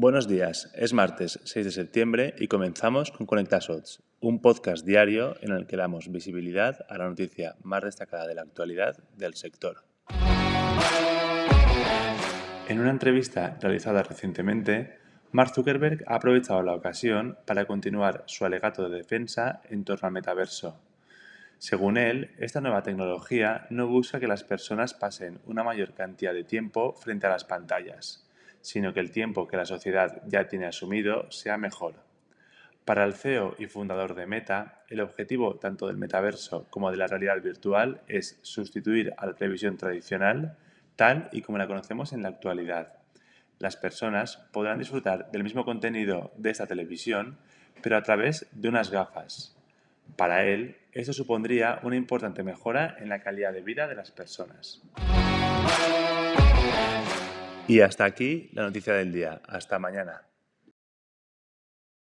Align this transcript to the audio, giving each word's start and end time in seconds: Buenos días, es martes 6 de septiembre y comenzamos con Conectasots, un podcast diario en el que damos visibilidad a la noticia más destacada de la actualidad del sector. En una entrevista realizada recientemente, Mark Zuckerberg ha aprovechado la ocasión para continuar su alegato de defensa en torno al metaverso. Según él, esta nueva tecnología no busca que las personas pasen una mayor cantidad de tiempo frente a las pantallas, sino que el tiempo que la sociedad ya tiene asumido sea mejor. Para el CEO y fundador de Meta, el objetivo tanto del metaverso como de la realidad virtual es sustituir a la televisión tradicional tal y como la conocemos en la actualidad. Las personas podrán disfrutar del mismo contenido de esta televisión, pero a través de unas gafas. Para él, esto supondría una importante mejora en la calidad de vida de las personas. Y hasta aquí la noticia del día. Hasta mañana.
Buenos 0.00 0.26
días, 0.26 0.72
es 0.76 0.94
martes 0.94 1.38
6 1.44 1.66
de 1.66 1.72
septiembre 1.72 2.34
y 2.38 2.48
comenzamos 2.48 3.10
con 3.10 3.26
Conectasots, 3.26 4.02
un 4.20 4.40
podcast 4.40 4.86
diario 4.86 5.36
en 5.42 5.52
el 5.52 5.66
que 5.66 5.76
damos 5.76 6.10
visibilidad 6.10 6.86
a 6.88 6.96
la 6.96 7.06
noticia 7.06 7.56
más 7.64 7.82
destacada 7.82 8.26
de 8.26 8.34
la 8.34 8.40
actualidad 8.40 8.96
del 9.18 9.34
sector. 9.34 9.84
En 12.66 12.80
una 12.80 12.88
entrevista 12.88 13.58
realizada 13.60 14.02
recientemente, 14.02 14.96
Mark 15.32 15.52
Zuckerberg 15.54 16.02
ha 16.06 16.14
aprovechado 16.14 16.62
la 16.62 16.74
ocasión 16.74 17.36
para 17.44 17.66
continuar 17.66 18.24
su 18.24 18.46
alegato 18.46 18.88
de 18.88 18.96
defensa 18.96 19.60
en 19.68 19.84
torno 19.84 20.06
al 20.06 20.14
metaverso. 20.14 20.80
Según 21.58 21.98
él, 21.98 22.30
esta 22.38 22.62
nueva 22.62 22.82
tecnología 22.82 23.66
no 23.68 23.86
busca 23.86 24.18
que 24.18 24.28
las 24.28 24.44
personas 24.44 24.94
pasen 24.94 25.40
una 25.44 25.62
mayor 25.62 25.92
cantidad 25.92 26.32
de 26.32 26.44
tiempo 26.44 26.94
frente 26.94 27.26
a 27.26 27.30
las 27.30 27.44
pantallas, 27.44 28.24
sino 28.60 28.92
que 28.92 29.00
el 29.00 29.10
tiempo 29.10 29.48
que 29.48 29.56
la 29.56 29.66
sociedad 29.66 30.22
ya 30.26 30.48
tiene 30.48 30.66
asumido 30.66 31.30
sea 31.30 31.56
mejor. 31.56 31.94
Para 32.84 33.04
el 33.04 33.14
CEO 33.14 33.54
y 33.58 33.66
fundador 33.66 34.14
de 34.14 34.26
Meta, 34.26 34.82
el 34.88 35.00
objetivo 35.00 35.56
tanto 35.56 35.86
del 35.86 35.96
metaverso 35.96 36.66
como 36.70 36.90
de 36.90 36.96
la 36.96 37.06
realidad 37.06 37.40
virtual 37.40 38.00
es 38.08 38.38
sustituir 38.42 39.14
a 39.16 39.26
la 39.26 39.34
televisión 39.34 39.76
tradicional 39.76 40.56
tal 40.96 41.28
y 41.32 41.42
como 41.42 41.58
la 41.58 41.66
conocemos 41.66 42.12
en 42.12 42.22
la 42.22 42.28
actualidad. 42.28 42.94
Las 43.58 43.76
personas 43.76 44.38
podrán 44.52 44.78
disfrutar 44.78 45.30
del 45.30 45.44
mismo 45.44 45.64
contenido 45.64 46.32
de 46.36 46.50
esta 46.50 46.66
televisión, 46.66 47.38
pero 47.82 47.96
a 47.96 48.02
través 48.02 48.46
de 48.52 48.68
unas 48.68 48.90
gafas. 48.90 49.56
Para 50.16 50.44
él, 50.44 50.76
esto 50.92 51.12
supondría 51.12 51.78
una 51.82 51.96
importante 51.96 52.42
mejora 52.42 52.96
en 52.98 53.08
la 53.08 53.20
calidad 53.20 53.52
de 53.52 53.62
vida 53.62 53.86
de 53.86 53.94
las 53.94 54.10
personas. 54.10 54.82
Y 57.70 57.82
hasta 57.82 58.04
aquí 58.04 58.50
la 58.52 58.62
noticia 58.62 58.94
del 58.94 59.12
día. 59.12 59.40
Hasta 59.46 59.78
mañana. 59.78 60.29